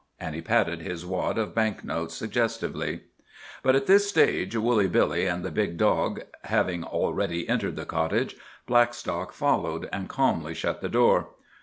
[0.19, 3.01] And he patted his wad of bank notes suggestively.
[3.61, 8.35] But at this stage, Woolly Billy and the big dog having already entered the cottage,
[8.65, 11.27] Blackstock followed, and calmly shut the door.